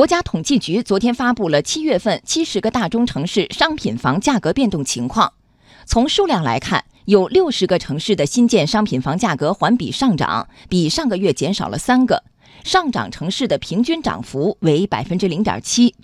[0.00, 5.34] 国家统计局昨天发布了七月份七十个大中城市商品房价格变动情况。
[5.84, 12.24] 从数量来看，有六十个城市的新建商品房价格环比上涨，比上个月减少了三个，
[12.64, 15.94] 上涨城市的平均涨幅为百分之零点七。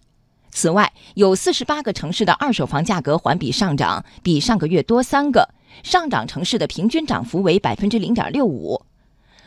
[0.51, 5.49] 此外，有四十八个城市的二手房价格环比上涨，比上个月多三个，
[5.83, 8.83] 上涨城市的平均涨幅为百分之零点六五。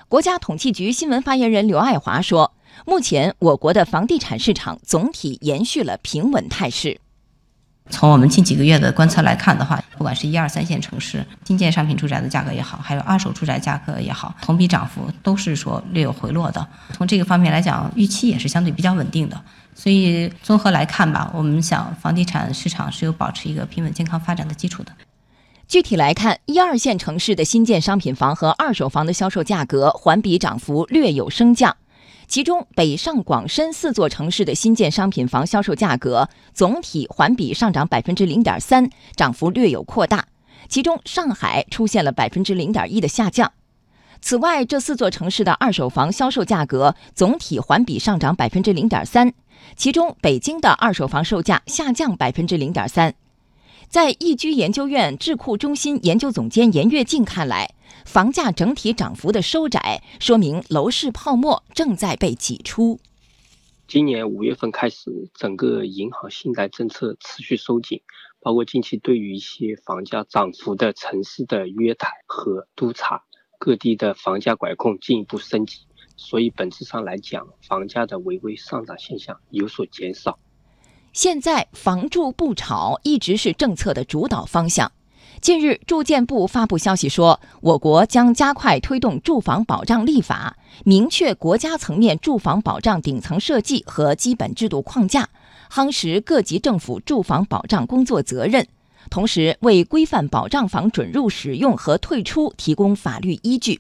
[0.08, 2.56] 国家统计局新闻发言人刘爱华说。
[2.86, 7.00] 目前，我国的房地产市场总体延续了平稳态势。
[7.92, 16.68] 从我们近几个月的观测来看的话，不管是一二三线城市新建商品住宅的价格也好，还有二手住宅价格也好，同比涨幅都是说略有回落的。
[16.94, 19.42] 从这个方面来讲，预期也是相对比较稳定的。
[19.74, 24.92] 所以综合来看吧，我们想房地产市场是有保持一个平稳健康发展的基础的。
[25.68, 31.76] 具体来看，一二线城市的新建商品房和二手房的销售价格环比涨幅略有升降。
[32.30, 40.28] 其中，北上广深四座城市的新建商品房销售价格总体环比上涨百分之零点三，涨幅略有扩大。
[40.68, 43.52] 其中，上海出现了百分之零点一的下降。
[44.22, 49.34] 此外，这四座城市的二手房销售价格总体环比上涨百分之零点三，
[49.76, 53.16] 其中北京的二手房售价下降百分之零点三。
[53.90, 57.74] 在易居研究院智库中心研究总监严跃进看来，
[58.06, 63.00] 房价整体涨幅的收窄，说明楼市泡沫正在被挤出。
[63.88, 68.00] 今年五月份开始，整个银行信贷政策持续收紧，
[68.40, 73.24] 包括近期对于一些房价涨幅的城市的约谈和督查，
[73.58, 75.80] 各地的房价管控进一步升级，
[76.16, 80.38] 所以本质上来讲，房价的微微上涨现象有所减少。
[81.22, 84.90] 现在房住不炒一直是政策的主导方向。
[85.42, 95.28] 近日，住建部发布消息说，我国将加快推动住房保障立法，明确国家层面住房保障顶层设计和基本制度框架，
[95.70, 98.66] 夯实各级政府住房保障工作责任，
[99.10, 103.78] 同时为规范保障房准入、使用和退出提供法律依据。